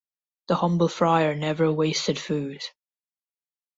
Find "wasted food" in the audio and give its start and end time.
1.71-2.63